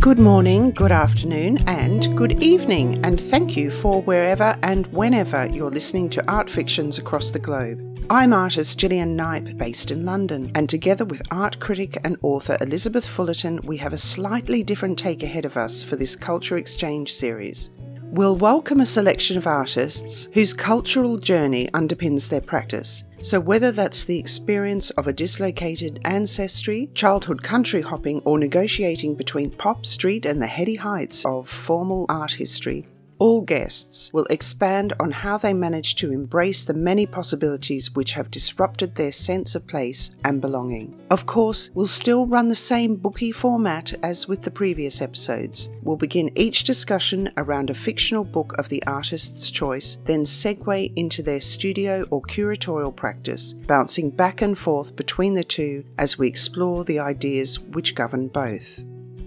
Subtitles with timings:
[0.00, 5.70] Good morning, good afternoon, and good evening, and thank you for wherever and whenever you're
[5.70, 8.06] listening to art fictions across the globe.
[8.08, 13.06] I'm artist Gillian Knipe, based in London, and together with art critic and author Elizabeth
[13.06, 17.68] Fullerton, we have a slightly different take ahead of us for this Culture Exchange series.
[18.04, 23.04] We'll welcome a selection of artists whose cultural journey underpins their practice.
[23.22, 29.50] So, whether that's the experience of a dislocated ancestry, childhood country hopping, or negotiating between
[29.50, 32.86] pop, street, and the heady heights of formal art history,
[33.20, 38.30] all guests will expand on how they manage to embrace the many possibilities which have
[38.30, 40.98] disrupted their sense of place and belonging.
[41.10, 45.68] Of course, we'll still run the same bookie format as with the previous episodes.
[45.82, 51.22] We'll begin each discussion around a fictional book of the artist's choice, then segue into
[51.22, 56.84] their studio or curatorial practice, bouncing back and forth between the two as we explore
[56.84, 58.82] the ideas which govern both.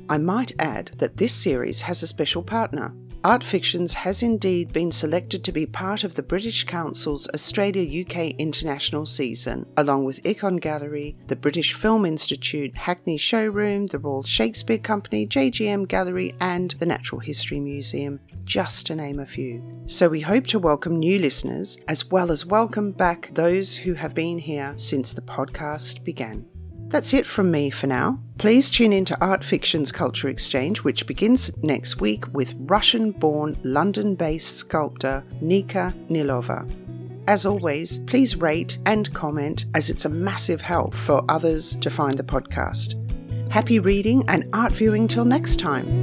[0.10, 2.94] I might add that this series has a special partner.
[3.26, 8.32] Art Fictions has indeed been selected to be part of the British Council's Australia UK
[8.32, 14.78] International season, along with Ikon Gallery, the British Film Institute, Hackney Showroom, the Royal Shakespeare
[14.78, 19.64] Company, JGM Gallery, and the Natural History Museum, just to name a few.
[19.86, 24.14] So we hope to welcome new listeners, as well as welcome back those who have
[24.14, 26.46] been here since the podcast began.
[26.94, 28.20] That's it from me for now.
[28.38, 33.58] Please tune in to Art Fiction's Culture Exchange, which begins next week with Russian born,
[33.64, 36.70] London based sculptor Nika Neelova.
[37.28, 42.16] As always, please rate and comment as it's a massive help for others to find
[42.16, 42.94] the podcast.
[43.52, 46.03] Happy reading and art viewing till next time.